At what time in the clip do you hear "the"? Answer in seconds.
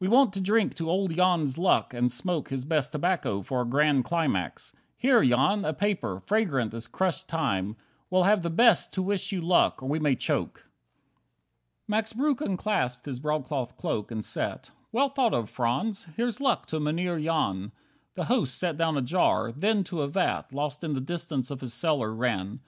8.40-8.48, 18.14-18.24, 20.94-21.02